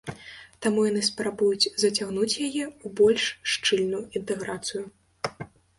Таму 0.65 0.85
яны 0.87 1.01
спрабуюць 1.09 1.71
зацягнуць 1.83 2.31
яе 2.47 2.63
ў 2.85 2.87
больш 3.01 3.23
шчыльную 3.53 4.03
інтэграцыю. 4.21 4.85